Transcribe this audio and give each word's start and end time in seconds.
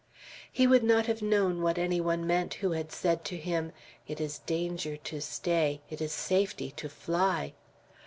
He 0.51 0.65
would 0.65 0.83
not 0.83 1.05
have 1.05 1.21
known 1.21 1.61
what 1.61 1.77
any 1.77 2.01
one 2.01 2.25
meant, 2.25 2.55
who 2.55 2.71
had 2.71 2.91
said 2.91 3.23
to 3.25 3.37
him, 3.37 3.71
"It 4.07 4.19
is 4.19 4.39
danger 4.39 4.97
to 4.97 5.21
stay; 5.21 5.81
it 5.91 6.01
is 6.01 6.11
safety 6.11 6.71
to 6.71 6.89
fly." 6.89 7.53